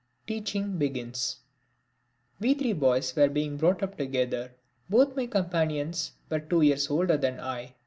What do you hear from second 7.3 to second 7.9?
I.